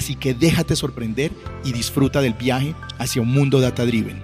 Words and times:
Así 0.00 0.16
que 0.16 0.32
déjate 0.32 0.76
sorprender 0.76 1.30
y 1.62 1.72
disfruta 1.74 2.22
del 2.22 2.32
viaje 2.32 2.74
hacia 2.98 3.20
un 3.20 3.28
mundo 3.28 3.60
data 3.60 3.84
driven. 3.84 4.18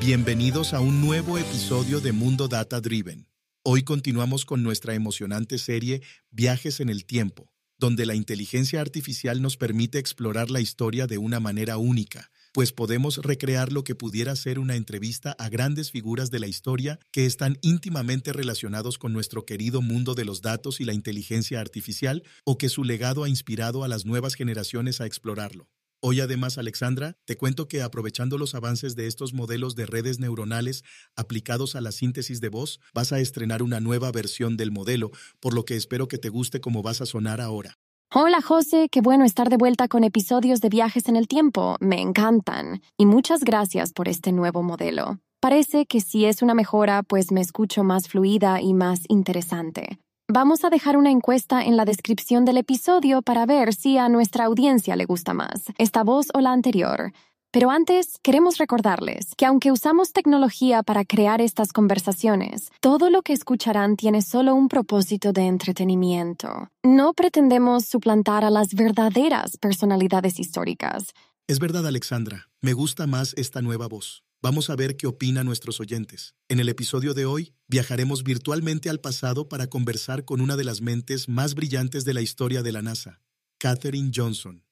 Bienvenidos 0.00 0.72
a 0.72 0.80
un 0.80 1.02
nuevo 1.02 1.36
episodio 1.36 2.00
de 2.00 2.12
Mundo 2.12 2.48
Data 2.48 2.80
Driven. 2.80 3.28
Hoy 3.62 3.82
continuamos 3.82 4.46
con 4.46 4.62
nuestra 4.62 4.94
emocionante 4.94 5.58
serie 5.58 6.00
Viajes 6.30 6.80
en 6.80 6.88
el 6.88 7.04
Tiempo, 7.04 7.52
donde 7.76 8.06
la 8.06 8.14
inteligencia 8.14 8.80
artificial 8.80 9.42
nos 9.42 9.58
permite 9.58 9.98
explorar 9.98 10.50
la 10.50 10.60
historia 10.60 11.06
de 11.06 11.18
una 11.18 11.40
manera 11.40 11.76
única 11.76 12.30
pues 12.56 12.72
podemos 12.72 13.18
recrear 13.18 13.70
lo 13.70 13.84
que 13.84 13.94
pudiera 13.94 14.34
ser 14.34 14.58
una 14.58 14.76
entrevista 14.76 15.32
a 15.32 15.50
grandes 15.50 15.90
figuras 15.90 16.30
de 16.30 16.38
la 16.38 16.46
historia 16.46 16.98
que 17.12 17.26
están 17.26 17.58
íntimamente 17.60 18.32
relacionados 18.32 18.96
con 18.96 19.12
nuestro 19.12 19.44
querido 19.44 19.82
mundo 19.82 20.14
de 20.14 20.24
los 20.24 20.40
datos 20.40 20.80
y 20.80 20.86
la 20.86 20.94
inteligencia 20.94 21.60
artificial 21.60 22.22
o 22.44 22.56
que 22.56 22.70
su 22.70 22.82
legado 22.82 23.24
ha 23.24 23.28
inspirado 23.28 23.84
a 23.84 23.88
las 23.88 24.06
nuevas 24.06 24.36
generaciones 24.36 25.02
a 25.02 25.04
explorarlo. 25.04 25.68
Hoy 26.00 26.20
además, 26.20 26.56
Alexandra, 26.56 27.18
te 27.26 27.36
cuento 27.36 27.68
que 27.68 27.82
aprovechando 27.82 28.38
los 28.38 28.54
avances 28.54 28.96
de 28.96 29.06
estos 29.06 29.34
modelos 29.34 29.76
de 29.76 29.84
redes 29.84 30.18
neuronales 30.18 30.82
aplicados 31.14 31.76
a 31.76 31.82
la 31.82 31.92
síntesis 31.92 32.40
de 32.40 32.48
voz, 32.48 32.80
vas 32.94 33.12
a 33.12 33.20
estrenar 33.20 33.62
una 33.62 33.80
nueva 33.80 34.10
versión 34.12 34.56
del 34.56 34.70
modelo, 34.70 35.10
por 35.40 35.52
lo 35.52 35.66
que 35.66 35.76
espero 35.76 36.08
que 36.08 36.16
te 36.16 36.30
guste 36.30 36.62
como 36.62 36.82
vas 36.82 37.02
a 37.02 37.06
sonar 37.06 37.42
ahora. 37.42 37.76
Hola 38.14 38.40
José, 38.40 38.88
qué 38.88 39.00
bueno 39.00 39.24
estar 39.24 39.50
de 39.50 39.56
vuelta 39.56 39.88
con 39.88 40.04
episodios 40.04 40.60
de 40.60 40.68
viajes 40.68 41.08
en 41.08 41.16
el 41.16 41.26
tiempo, 41.26 41.76
me 41.80 42.00
encantan. 42.00 42.80
Y 42.96 43.04
muchas 43.04 43.42
gracias 43.42 43.92
por 43.92 44.08
este 44.08 44.30
nuevo 44.30 44.62
modelo. 44.62 45.18
Parece 45.40 45.86
que 45.86 46.00
si 46.00 46.24
es 46.24 46.40
una 46.40 46.54
mejora, 46.54 47.02
pues 47.02 47.32
me 47.32 47.40
escucho 47.40 47.82
más 47.82 48.06
fluida 48.06 48.60
y 48.60 48.74
más 48.74 49.00
interesante. 49.08 49.98
Vamos 50.28 50.64
a 50.64 50.70
dejar 50.70 50.96
una 50.96 51.10
encuesta 51.10 51.64
en 51.64 51.76
la 51.76 51.84
descripción 51.84 52.44
del 52.44 52.58
episodio 52.58 53.22
para 53.22 53.44
ver 53.44 53.74
si 53.74 53.98
a 53.98 54.08
nuestra 54.08 54.44
audiencia 54.44 54.94
le 54.94 55.04
gusta 55.04 55.34
más, 55.34 55.64
esta 55.76 56.04
voz 56.04 56.28
o 56.32 56.40
la 56.40 56.52
anterior. 56.52 57.12
Pero 57.56 57.70
antes, 57.70 58.18
queremos 58.22 58.58
recordarles 58.58 59.28
que 59.34 59.46
aunque 59.46 59.72
usamos 59.72 60.12
tecnología 60.12 60.82
para 60.82 61.06
crear 61.06 61.40
estas 61.40 61.72
conversaciones, 61.72 62.70
todo 62.82 63.08
lo 63.08 63.22
que 63.22 63.32
escucharán 63.32 63.96
tiene 63.96 64.20
solo 64.20 64.54
un 64.54 64.68
propósito 64.68 65.32
de 65.32 65.46
entretenimiento. 65.46 66.68
No 66.82 67.14
pretendemos 67.14 67.86
suplantar 67.86 68.44
a 68.44 68.50
las 68.50 68.74
verdaderas 68.74 69.56
personalidades 69.56 70.38
históricas. 70.38 71.14
Es 71.46 71.58
verdad, 71.58 71.86
Alexandra. 71.86 72.50
Me 72.60 72.74
gusta 72.74 73.06
más 73.06 73.32
esta 73.38 73.62
nueva 73.62 73.88
voz. 73.88 74.22
Vamos 74.42 74.68
a 74.68 74.76
ver 74.76 74.98
qué 74.98 75.06
opinan 75.06 75.46
nuestros 75.46 75.80
oyentes. 75.80 76.34
En 76.50 76.60
el 76.60 76.68
episodio 76.68 77.14
de 77.14 77.24
hoy, 77.24 77.54
viajaremos 77.68 78.22
virtualmente 78.22 78.90
al 78.90 79.00
pasado 79.00 79.48
para 79.48 79.68
conversar 79.68 80.26
con 80.26 80.42
una 80.42 80.56
de 80.56 80.64
las 80.64 80.82
mentes 80.82 81.26
más 81.26 81.54
brillantes 81.54 82.04
de 82.04 82.12
la 82.12 82.20
historia 82.20 82.62
de 82.62 82.72
la 82.72 82.82
NASA, 82.82 83.22
Katherine 83.56 84.10
Johnson. 84.14 84.65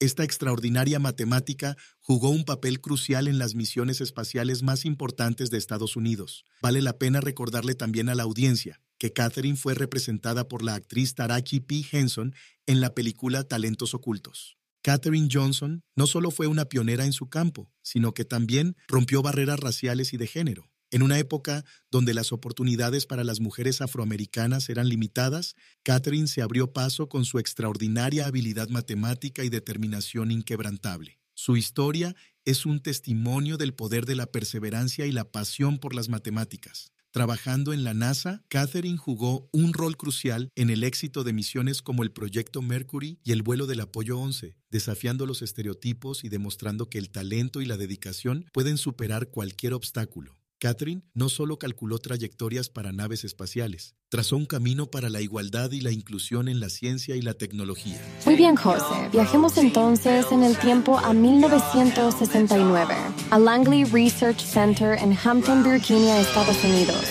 Esta 0.00 0.24
extraordinaria 0.24 0.98
matemática 0.98 1.76
jugó 1.98 2.30
un 2.30 2.46
papel 2.46 2.80
crucial 2.80 3.28
en 3.28 3.38
las 3.38 3.54
misiones 3.54 4.00
espaciales 4.00 4.62
más 4.62 4.86
importantes 4.86 5.50
de 5.50 5.58
Estados 5.58 5.94
Unidos. 5.94 6.46
Vale 6.62 6.80
la 6.80 6.96
pena 6.96 7.20
recordarle 7.20 7.74
también 7.74 8.08
a 8.08 8.14
la 8.14 8.22
audiencia 8.22 8.80
que 8.96 9.12
Catherine 9.12 9.58
fue 9.58 9.74
representada 9.74 10.48
por 10.48 10.62
la 10.62 10.74
actriz 10.74 11.14
Taraji 11.14 11.60
P. 11.60 11.84
Henson 11.92 12.34
en 12.66 12.80
la 12.80 12.94
película 12.94 13.44
Talentos 13.44 13.92
Ocultos. 13.92 14.56
Katherine 14.82 15.28
Johnson 15.30 15.84
no 15.94 16.06
solo 16.06 16.30
fue 16.30 16.46
una 16.46 16.64
pionera 16.64 17.04
en 17.04 17.12
su 17.12 17.28
campo, 17.28 17.70
sino 17.82 18.14
que 18.14 18.24
también 18.24 18.76
rompió 18.88 19.20
barreras 19.20 19.60
raciales 19.60 20.14
y 20.14 20.16
de 20.16 20.26
género. 20.26 20.69
En 20.90 21.02
una 21.02 21.18
época 21.18 21.64
donde 21.90 22.14
las 22.14 22.32
oportunidades 22.32 23.06
para 23.06 23.22
las 23.22 23.38
mujeres 23.38 23.80
afroamericanas 23.80 24.68
eran 24.68 24.88
limitadas, 24.88 25.54
Catherine 25.84 26.26
se 26.26 26.42
abrió 26.42 26.72
paso 26.72 27.08
con 27.08 27.24
su 27.24 27.38
extraordinaria 27.38 28.26
habilidad 28.26 28.68
matemática 28.68 29.44
y 29.44 29.50
determinación 29.50 30.32
inquebrantable. 30.32 31.20
Su 31.34 31.56
historia 31.56 32.16
es 32.44 32.66
un 32.66 32.80
testimonio 32.80 33.56
del 33.56 33.72
poder 33.72 34.04
de 34.04 34.16
la 34.16 34.26
perseverancia 34.26 35.06
y 35.06 35.12
la 35.12 35.30
pasión 35.30 35.78
por 35.78 35.94
las 35.94 36.08
matemáticas. 36.08 36.92
Trabajando 37.12 37.72
en 37.72 37.82
la 37.82 37.92
NASA, 37.92 38.44
Catherine 38.48 38.96
jugó 38.96 39.48
un 39.52 39.72
rol 39.72 39.96
crucial 39.96 40.50
en 40.54 40.70
el 40.70 40.84
éxito 40.84 41.24
de 41.24 41.32
misiones 41.32 41.82
como 41.82 42.04
el 42.04 42.12
Proyecto 42.12 42.62
Mercury 42.62 43.18
y 43.24 43.32
el 43.32 43.42
vuelo 43.42 43.66
del 43.66 43.80
Apoyo 43.80 44.18
11, 44.18 44.56
desafiando 44.70 45.26
los 45.26 45.42
estereotipos 45.42 46.22
y 46.24 46.28
demostrando 46.28 46.88
que 46.88 46.98
el 46.98 47.10
talento 47.10 47.60
y 47.60 47.66
la 47.66 47.76
dedicación 47.76 48.46
pueden 48.52 48.76
superar 48.76 49.28
cualquier 49.30 49.72
obstáculo. 49.72 50.39
Catherine 50.60 51.02
no 51.14 51.30
solo 51.30 51.58
calculó 51.58 51.98
trayectorias 51.98 52.68
para 52.68 52.92
naves 52.92 53.24
espaciales, 53.24 53.96
trazó 54.10 54.36
un 54.36 54.44
camino 54.44 54.90
para 54.90 55.08
la 55.08 55.22
igualdad 55.22 55.72
y 55.72 55.80
la 55.80 55.90
inclusión 55.90 56.48
en 56.48 56.60
la 56.60 56.68
ciencia 56.68 57.16
y 57.16 57.22
la 57.22 57.32
tecnología. 57.32 57.98
Muy 58.26 58.36
bien, 58.36 58.56
José. 58.56 59.08
Viajemos 59.10 59.56
entonces 59.56 60.26
en 60.30 60.42
el 60.44 60.58
tiempo 60.58 60.98
a 60.98 61.14
1969, 61.14 62.94
a 63.30 63.38
Langley 63.38 63.84
Research 63.84 64.40
Center 64.40 64.98
en 64.98 65.16
Hampton, 65.24 65.64
Virginia, 65.64 66.20
Estados 66.20 66.62
Unidos, 66.62 67.06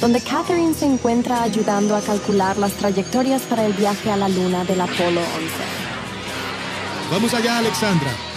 donde 0.00 0.20
Catherine 0.20 0.74
se 0.74 0.86
encuentra 0.86 1.44
ayudando 1.44 1.94
a 1.94 2.00
calcular 2.00 2.58
las 2.58 2.72
trayectorias 2.74 3.42
para 3.42 3.64
el 3.64 3.74
viaje 3.74 4.10
a 4.10 4.16
la 4.16 4.28
Luna 4.28 4.64
del 4.64 4.80
Apolo 4.80 5.20
11. 5.20 5.88
Vamos 7.12 7.32
allá, 7.32 7.58
Alexandra. 7.58 8.27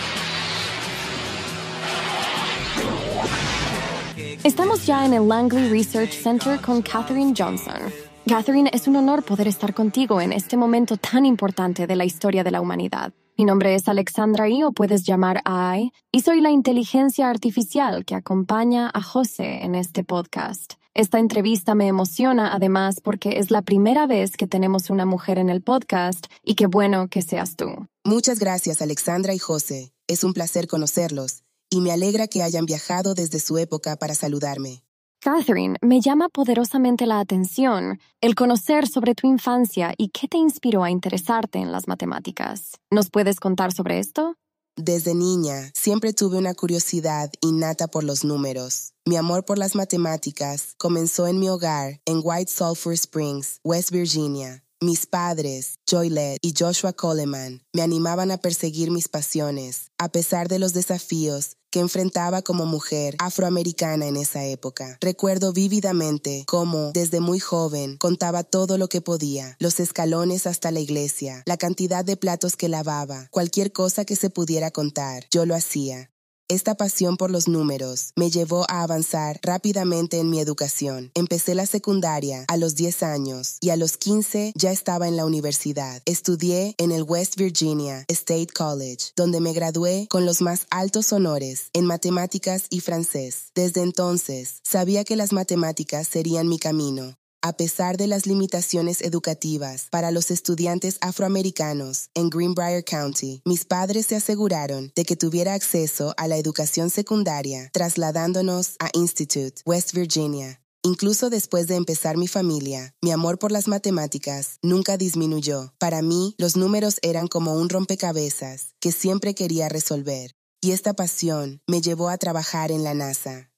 Estamos 4.44 4.88
ya 4.88 5.06
en 5.06 5.13
el 5.13 5.28
Langley 5.28 5.69
Research 5.69 6.13
Center 6.13 6.59
con 6.59 6.81
Katherine 6.81 7.31
Johnson. 7.38 7.94
Catherine, 8.28 8.72
es 8.74 8.88
un 8.88 8.96
honor 8.96 9.24
poder 9.24 9.47
estar 9.47 9.75
contigo 9.75 10.19
en 10.19 10.34
este 10.34 10.57
momento 10.57 10.97
tan 10.97 11.28
importante 11.28 11.85
de 11.85 11.96
la 11.96 12.06
historia 12.06 12.44
de 12.44 12.50
la 12.50 12.59
humanidad. 12.59 13.13
Mi 13.38 13.46
nombre 13.46 13.75
es 13.75 13.88
Alexandra 13.88 14.50
y 14.50 14.63
o 14.63 14.72
puedes 14.72 15.03
llamar 15.03 15.44
I, 15.46 15.91
y 16.12 16.22
soy 16.22 16.41
la 16.41 16.50
inteligencia 16.50 17.29
artificial 17.29 18.03
que 18.03 18.16
acompaña 18.16 18.90
a 18.91 19.03
José 19.03 19.63
en 19.63 19.75
este 19.75 20.03
podcast. 20.03 20.73
Esta 20.96 21.19
entrevista 21.19 21.75
me 21.75 21.85
emociona 21.85 22.52
además 22.52 23.00
porque 23.00 23.38
es 23.38 23.52
la 23.52 23.62
primera 23.62 24.08
vez 24.08 24.38
que 24.38 24.47
tenemos 24.47 24.90
una 24.90 25.06
mujer 25.06 25.38
en 25.38 25.52
el 25.52 25.62
podcast 25.62 26.25
y 26.44 26.56
qué 26.56 26.66
bueno 26.66 27.09
que 27.09 27.22
seas 27.22 27.56
tú. 27.56 27.88
Muchas 28.03 28.40
gracias 28.40 28.81
Alexandra 28.81 29.35
y 29.35 29.40
José. 29.40 29.94
Es 30.08 30.23
un 30.23 30.34
placer 30.34 30.68
conocerlos 30.68 31.44
y 31.71 31.81
me 31.81 31.91
alegra 31.91 32.27
que 32.27 32.43
hayan 32.43 32.65
viajado 32.65 33.15
desde 33.15 33.39
su 33.39 33.57
época 33.57 33.95
para 33.95 34.13
saludarme. 34.13 34.83
Catherine, 35.21 35.77
me 35.81 36.01
llama 36.01 36.29
poderosamente 36.29 37.05
la 37.05 37.19
atención 37.19 37.99
el 38.21 38.35
conocer 38.35 38.87
sobre 38.87 39.15
tu 39.15 39.27
infancia 39.27 39.93
y 39.95 40.09
qué 40.09 40.27
te 40.27 40.37
inspiró 40.37 40.83
a 40.83 40.89
interesarte 40.89 41.59
en 41.59 41.71
las 41.71 41.87
matemáticas. 41.87 42.71
¿Nos 42.89 43.09
puedes 43.09 43.39
contar 43.39 43.71
sobre 43.71 43.99
esto? 43.99 44.35
Desde 44.77 45.13
niña, 45.13 45.71
siempre 45.75 46.11
tuve 46.13 46.39
una 46.39 46.55
curiosidad 46.55 47.31
innata 47.41 47.87
por 47.87 48.03
los 48.03 48.23
números. 48.23 48.93
Mi 49.05 49.15
amor 49.15 49.45
por 49.45 49.59
las 49.59 49.75
matemáticas 49.75 50.73
comenzó 50.77 51.27
en 51.27 51.39
mi 51.39 51.49
hogar 51.49 52.01
en 52.05 52.21
White 52.23 52.51
Sulphur 52.51 52.93
Springs, 52.93 53.59
West 53.63 53.91
Virginia. 53.91 54.63
Mis 54.84 55.05
padres, 55.05 55.75
Joylet 55.87 56.40
y 56.41 56.55
Joshua 56.57 56.93
Coleman, 56.93 57.61
me 57.73 57.84
animaban 57.84 58.31
a 58.31 58.37
perseguir 58.37 58.90
mis 58.90 59.07
pasiones, 59.07 59.91
a 59.99 60.09
pesar 60.09 60.47
de 60.47 60.57
los 60.57 60.73
desafíos 60.73 61.57
que 61.72 61.79
enfrentaba 61.79 62.41
como 62.41 62.66
mujer 62.66 63.16
afroamericana 63.18 64.06
en 64.06 64.18
esa 64.18 64.46
época. 64.46 64.97
Recuerdo 65.02 65.53
vívidamente 65.53 66.44
cómo, 66.46 66.91
desde 66.94 67.20
muy 67.20 67.40
joven, 67.40 67.97
contaba 67.97 68.44
todo 68.44 68.78
lo 68.78 68.88
que 68.90 69.02
podía, 69.02 69.56
los 69.59 69.79
escalones 69.79 70.46
hasta 70.46 70.70
la 70.70 70.79
iglesia, 70.79 71.44
la 71.46 71.58
cantidad 71.58 72.06
de 72.06 72.18
platos 72.18 72.56
que 72.56 72.70
lavaba, 72.70 73.28
cualquier 73.32 73.72
cosa 73.72 74.06
que 74.06 74.16
se 74.16 74.29
pudiera 74.29 74.70
contar, 74.70 75.26
yo 75.32 75.46
lo 75.46 75.56
hacía. 75.56 76.10
Esta 76.51 76.75
pasión 76.75 77.15
por 77.15 77.31
los 77.31 77.47
números 77.47 78.11
me 78.17 78.29
llevó 78.29 78.65
a 78.69 78.83
avanzar 78.83 79.39
rápidamente 79.41 80.19
en 80.19 80.29
mi 80.29 80.41
educación. 80.41 81.09
Empecé 81.13 81.55
la 81.55 81.65
secundaria 81.65 82.43
a 82.49 82.57
los 82.57 82.75
10 82.75 83.03
años 83.03 83.55
y 83.61 83.69
a 83.69 83.77
los 83.77 83.95
15 83.95 84.51
ya 84.53 84.73
estaba 84.73 85.07
en 85.07 85.15
la 85.15 85.25
universidad. 85.25 86.01
Estudié 86.05 86.75
en 86.77 86.91
el 86.91 87.03
West 87.03 87.37
Virginia 87.37 88.03
State 88.09 88.49
College, 88.53 89.13
donde 89.15 89.39
me 89.39 89.53
gradué 89.53 90.07
con 90.09 90.25
los 90.25 90.41
más 90.41 90.67
altos 90.71 91.13
honores 91.13 91.69
en 91.71 91.85
matemáticas 91.85 92.65
y 92.69 92.81
francés. 92.81 93.53
Desde 93.55 93.81
entonces 93.81 94.59
sabía 94.61 95.05
que 95.05 95.15
las 95.15 95.31
matemáticas 95.31 96.05
serían 96.05 96.49
mi 96.49 96.59
camino. 96.59 97.15
A 97.43 97.53
pesar 97.53 97.97
de 97.97 98.05
las 98.05 98.28
limitaciones 98.28 99.02
educativas 99.02 99.88
para 99.90 100.11
los 100.11 100.29
estudiantes 100.29 100.99
afroamericanos 101.02 102.11
en 102.14 102.29
Greenbrier 102.29 102.85
County, 102.85 103.41
mis 103.46 103.66
padres 103.66 104.05
se 104.05 104.16
aseguraron 104.16 104.91
de 104.96 105.05
que 105.05 105.16
tuviera 105.16 105.55
acceso 105.55 106.14
a 106.17 106.28
la 106.28 106.38
educación 106.38 106.91
secundaria, 106.91 107.72
trasladándonos 107.73 108.76
a 108.79 108.91
Institute, 108.93 109.59
West 109.66 109.93
Virginia. 109.93 110.61
Incluso 110.84 111.32
después 111.32 111.66
de 111.66 111.78
empezar 111.78 112.16
mi 112.16 112.28
familia, 112.28 112.93
mi 113.02 113.09
amor 113.09 113.40
por 113.40 113.52
las 113.52 113.67
matemáticas 113.67 114.59
nunca 114.61 114.97
disminuyó. 114.97 115.73
Para 115.79 116.03
mí, 116.03 116.35
los 116.37 116.55
números 116.55 116.99
eran 117.02 117.28
como 117.28 117.55
un 117.55 117.70
rompecabezas 117.70 118.76
que 118.79 118.91
siempre 118.91 119.34
quería 119.34 119.67
resolver. 119.67 120.35
Y 120.61 120.73
esta 120.73 120.94
pasión 120.94 121.59
me 121.66 121.82
llevó 121.82 122.09
a 122.09 122.20
trabajar 122.20 122.72
en 122.72 122.84
la 122.84 122.94
NASA 122.94 123.50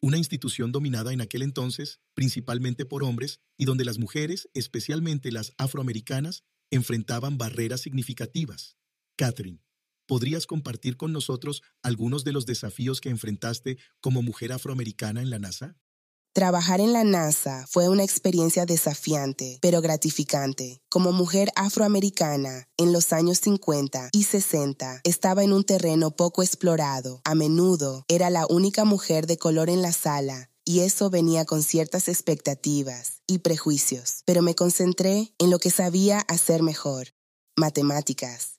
una 0.00 0.18
institución 0.18 0.72
dominada 0.72 1.12
en 1.12 1.20
aquel 1.20 1.42
entonces 1.42 2.00
principalmente 2.14 2.84
por 2.84 3.04
hombres 3.04 3.40
y 3.56 3.64
donde 3.64 3.84
las 3.84 3.98
mujeres, 3.98 4.48
especialmente 4.54 5.32
las 5.32 5.52
afroamericanas, 5.58 6.44
enfrentaban 6.70 7.38
barreras 7.38 7.80
significativas. 7.80 8.76
Catherine, 9.16 9.60
¿podrías 10.06 10.46
compartir 10.46 10.96
con 10.96 11.12
nosotros 11.12 11.62
algunos 11.82 12.24
de 12.24 12.32
los 12.32 12.46
desafíos 12.46 13.00
que 13.00 13.10
enfrentaste 13.10 13.78
como 14.00 14.22
mujer 14.22 14.52
afroamericana 14.52 15.22
en 15.22 15.30
la 15.30 15.38
NASA? 15.38 15.76
Trabajar 16.36 16.82
en 16.82 16.92
la 16.92 17.02
NASA 17.02 17.64
fue 17.66 17.88
una 17.88 18.04
experiencia 18.04 18.66
desafiante, 18.66 19.58
pero 19.62 19.80
gratificante. 19.80 20.82
Como 20.90 21.12
mujer 21.12 21.48
afroamericana, 21.56 22.68
en 22.76 22.92
los 22.92 23.14
años 23.14 23.38
50 23.38 24.10
y 24.12 24.24
60, 24.24 25.00
estaba 25.04 25.44
en 25.44 25.54
un 25.54 25.64
terreno 25.64 26.10
poco 26.10 26.42
explorado. 26.42 27.22
A 27.24 27.34
menudo 27.34 28.04
era 28.06 28.28
la 28.28 28.44
única 28.50 28.84
mujer 28.84 29.26
de 29.26 29.38
color 29.38 29.70
en 29.70 29.80
la 29.80 29.92
sala 29.92 30.50
y 30.62 30.80
eso 30.80 31.08
venía 31.08 31.46
con 31.46 31.62
ciertas 31.62 32.06
expectativas 32.06 33.22
y 33.26 33.38
prejuicios, 33.38 34.20
pero 34.26 34.42
me 34.42 34.54
concentré 34.54 35.32
en 35.38 35.48
lo 35.48 35.58
que 35.58 35.70
sabía 35.70 36.18
hacer 36.28 36.62
mejor, 36.62 37.14
matemáticas. 37.56 38.55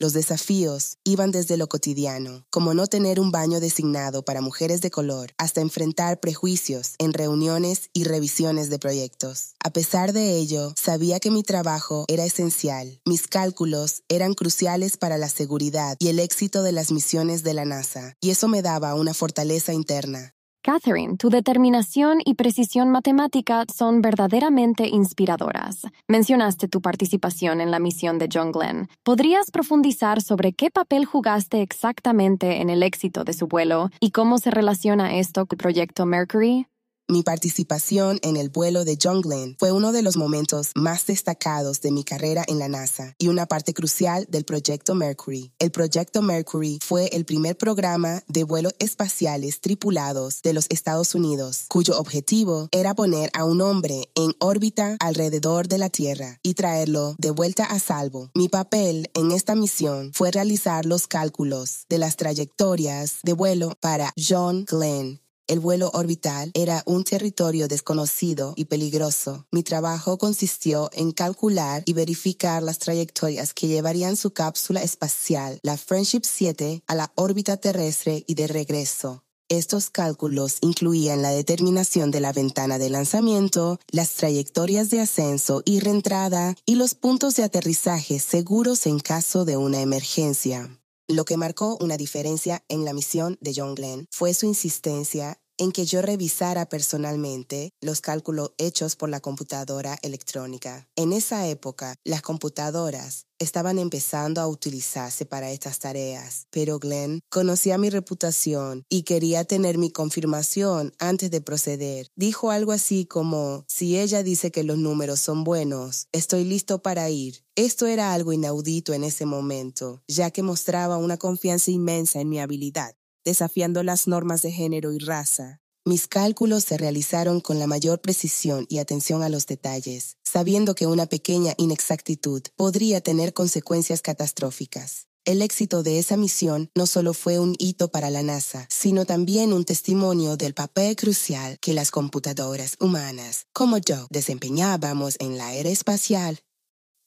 Los 0.00 0.12
desafíos 0.12 0.96
iban 1.02 1.32
desde 1.32 1.56
lo 1.56 1.68
cotidiano, 1.68 2.44
como 2.50 2.72
no 2.72 2.86
tener 2.86 3.18
un 3.18 3.32
baño 3.32 3.58
designado 3.58 4.22
para 4.22 4.40
mujeres 4.40 4.80
de 4.80 4.92
color, 4.92 5.32
hasta 5.38 5.60
enfrentar 5.60 6.20
prejuicios 6.20 6.94
en 6.98 7.12
reuniones 7.12 7.90
y 7.92 8.04
revisiones 8.04 8.70
de 8.70 8.78
proyectos. 8.78 9.54
A 9.58 9.70
pesar 9.70 10.12
de 10.12 10.36
ello, 10.36 10.72
sabía 10.80 11.18
que 11.18 11.32
mi 11.32 11.42
trabajo 11.42 12.04
era 12.06 12.24
esencial. 12.24 13.00
Mis 13.04 13.26
cálculos 13.26 14.04
eran 14.08 14.34
cruciales 14.34 14.96
para 14.96 15.18
la 15.18 15.28
seguridad 15.28 15.96
y 15.98 16.08
el 16.08 16.20
éxito 16.20 16.62
de 16.62 16.70
las 16.70 16.92
misiones 16.92 17.42
de 17.42 17.54
la 17.54 17.64
NASA, 17.64 18.14
y 18.20 18.30
eso 18.30 18.46
me 18.46 18.62
daba 18.62 18.94
una 18.94 19.14
fortaleza 19.14 19.72
interna. 19.72 20.32
Catherine, 20.62 21.16
tu 21.16 21.30
determinación 21.30 22.18
y 22.24 22.34
precisión 22.34 22.90
matemática 22.90 23.64
son 23.72 24.02
verdaderamente 24.02 24.88
inspiradoras. 24.88 25.86
Mencionaste 26.08 26.68
tu 26.68 26.80
participación 26.80 27.60
en 27.60 27.70
la 27.70 27.78
misión 27.78 28.18
de 28.18 28.28
John 28.32 28.52
Glenn. 28.52 28.88
¿Podrías 29.04 29.50
profundizar 29.50 30.20
sobre 30.20 30.52
qué 30.52 30.70
papel 30.70 31.04
jugaste 31.04 31.62
exactamente 31.62 32.60
en 32.60 32.70
el 32.70 32.82
éxito 32.82 33.24
de 33.24 33.32
su 33.32 33.46
vuelo 33.46 33.90
y 34.00 34.10
cómo 34.10 34.38
se 34.38 34.50
relaciona 34.50 35.16
esto 35.16 35.46
con 35.46 35.56
el 35.56 35.62
proyecto 35.62 36.06
Mercury? 36.06 36.66
Mi 37.10 37.22
participación 37.22 38.18
en 38.20 38.36
el 38.36 38.50
vuelo 38.50 38.84
de 38.84 38.98
John 39.02 39.22
Glenn 39.22 39.56
fue 39.58 39.72
uno 39.72 39.92
de 39.92 40.02
los 40.02 40.18
momentos 40.18 40.72
más 40.74 41.06
destacados 41.06 41.80
de 41.80 41.90
mi 41.90 42.04
carrera 42.04 42.44
en 42.46 42.58
la 42.58 42.68
NASA 42.68 43.14
y 43.16 43.28
una 43.28 43.46
parte 43.46 43.72
crucial 43.72 44.26
del 44.28 44.44
proyecto 44.44 44.94
Mercury. 44.94 45.50
El 45.58 45.70
proyecto 45.70 46.20
Mercury 46.20 46.78
fue 46.84 47.06
el 47.06 47.24
primer 47.24 47.56
programa 47.56 48.22
de 48.28 48.44
vuelos 48.44 48.74
espaciales 48.78 49.62
tripulados 49.62 50.42
de 50.42 50.52
los 50.52 50.66
Estados 50.68 51.14
Unidos, 51.14 51.64
cuyo 51.68 51.98
objetivo 51.98 52.68
era 52.72 52.94
poner 52.94 53.30
a 53.32 53.44
un 53.44 53.62
hombre 53.62 54.10
en 54.14 54.34
órbita 54.38 54.98
alrededor 55.00 55.66
de 55.66 55.78
la 55.78 55.88
Tierra 55.88 56.38
y 56.42 56.52
traerlo 56.52 57.16
de 57.16 57.30
vuelta 57.30 57.64
a 57.64 57.78
salvo. 57.78 58.30
Mi 58.34 58.50
papel 58.50 59.10
en 59.14 59.32
esta 59.32 59.54
misión 59.54 60.10
fue 60.12 60.30
realizar 60.30 60.84
los 60.84 61.06
cálculos 61.06 61.86
de 61.88 61.96
las 61.96 62.16
trayectorias 62.16 63.20
de 63.22 63.32
vuelo 63.32 63.72
para 63.80 64.12
John 64.14 64.66
Glenn 64.68 65.22
el 65.48 65.60
vuelo 65.60 65.90
orbital 65.94 66.50
era 66.54 66.82
un 66.86 67.04
territorio 67.04 67.66
desconocido 67.66 68.52
y 68.56 68.66
peligroso. 68.66 69.46
Mi 69.50 69.62
trabajo 69.62 70.18
consistió 70.18 70.90
en 70.92 71.12
calcular 71.12 71.82
y 71.86 71.94
verificar 71.94 72.62
las 72.62 72.78
trayectorias 72.78 73.54
que 73.54 73.66
llevarían 73.66 74.16
su 74.16 74.30
cápsula 74.32 74.82
espacial, 74.82 75.58
la 75.62 75.76
Friendship 75.76 76.22
7, 76.22 76.84
a 76.86 76.94
la 76.94 77.12
órbita 77.16 77.56
terrestre 77.56 78.24
y 78.26 78.34
de 78.34 78.46
regreso. 78.46 79.24
Estos 79.50 79.88
cálculos 79.88 80.58
incluían 80.60 81.22
la 81.22 81.30
determinación 81.30 82.10
de 82.10 82.20
la 82.20 82.34
ventana 82.34 82.76
de 82.78 82.90
lanzamiento, 82.90 83.80
las 83.90 84.10
trayectorias 84.12 84.90
de 84.90 85.00
ascenso 85.00 85.62
y 85.64 85.80
reentrada 85.80 86.54
y 86.66 86.74
los 86.74 86.94
puntos 86.94 87.36
de 87.36 87.44
aterrizaje 87.44 88.18
seguros 88.18 88.86
en 88.86 89.00
caso 89.00 89.46
de 89.46 89.56
una 89.56 89.80
emergencia. 89.80 90.77
Lo 91.10 91.24
que 91.24 91.38
marcó 91.38 91.78
una 91.80 91.96
diferencia 91.96 92.62
en 92.68 92.84
la 92.84 92.92
misión 92.92 93.38
de 93.40 93.54
John 93.56 93.74
Glenn 93.74 94.06
fue 94.10 94.34
su 94.34 94.44
insistencia 94.44 95.40
en 95.58 95.72
que 95.72 95.84
yo 95.84 96.00
revisara 96.02 96.68
personalmente 96.68 97.72
los 97.80 98.00
cálculos 98.00 98.52
hechos 98.58 98.96
por 98.96 99.10
la 99.10 99.20
computadora 99.20 99.98
electrónica. 100.02 100.88
En 100.96 101.12
esa 101.12 101.46
época, 101.46 101.96
las 102.04 102.22
computadoras 102.22 103.26
estaban 103.38 103.78
empezando 103.78 104.40
a 104.40 104.48
utilizarse 104.48 105.24
para 105.24 105.50
estas 105.50 105.78
tareas, 105.78 106.46
pero 106.50 106.78
Glenn 106.78 107.20
conocía 107.30 107.78
mi 107.78 107.90
reputación 107.90 108.84
y 108.88 109.02
quería 109.02 109.44
tener 109.44 109.78
mi 109.78 109.90
confirmación 109.90 110.92
antes 110.98 111.30
de 111.30 111.40
proceder. 111.40 112.08
Dijo 112.16 112.50
algo 112.50 112.72
así 112.72 113.06
como, 113.06 113.64
si 113.68 113.98
ella 113.98 114.22
dice 114.22 114.50
que 114.50 114.64
los 114.64 114.78
números 114.78 115.20
son 115.20 115.44
buenos, 115.44 116.08
estoy 116.12 116.44
listo 116.44 116.82
para 116.82 117.10
ir. 117.10 117.44
Esto 117.54 117.86
era 117.86 118.12
algo 118.12 118.32
inaudito 118.32 118.92
en 118.92 119.02
ese 119.04 119.26
momento, 119.26 120.02
ya 120.06 120.30
que 120.30 120.42
mostraba 120.42 120.96
una 120.96 121.16
confianza 121.16 121.70
inmensa 121.70 122.20
en 122.20 122.28
mi 122.28 122.38
habilidad 122.38 122.97
desafiando 123.28 123.82
las 123.82 124.08
normas 124.08 124.40
de 124.40 124.50
género 124.50 124.90
y 124.90 124.98
raza. 124.98 125.60
Mis 125.84 126.08
cálculos 126.08 126.64
se 126.64 126.78
realizaron 126.78 127.42
con 127.42 127.58
la 127.58 127.66
mayor 127.66 128.00
precisión 128.00 128.64
y 128.70 128.78
atención 128.78 129.22
a 129.22 129.28
los 129.28 129.46
detalles, 129.46 130.16
sabiendo 130.24 130.74
que 130.74 130.86
una 130.86 131.04
pequeña 131.04 131.52
inexactitud 131.58 132.42
podría 132.56 133.02
tener 133.02 133.34
consecuencias 133.34 134.00
catastróficas. 134.00 135.08
El 135.26 135.42
éxito 135.42 135.82
de 135.82 135.98
esa 135.98 136.16
misión 136.16 136.70
no 136.74 136.86
solo 136.86 137.12
fue 137.12 137.38
un 137.38 137.54
hito 137.58 137.90
para 137.90 138.08
la 138.08 138.22
NASA, 138.22 138.66
sino 138.70 139.04
también 139.04 139.52
un 139.52 139.66
testimonio 139.66 140.38
del 140.38 140.54
papel 140.54 140.96
crucial 140.96 141.58
que 141.60 141.74
las 141.74 141.90
computadoras 141.90 142.76
humanas, 142.80 143.44
como 143.52 143.76
yo, 143.76 144.06
desempeñábamos 144.08 145.16
en 145.18 145.36
la 145.36 145.52
era 145.52 145.68
espacial. 145.68 146.40